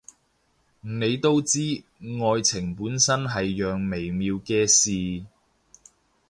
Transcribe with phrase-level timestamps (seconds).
[0.79, 5.23] 你都知，愛情本身係樣微妙嘅事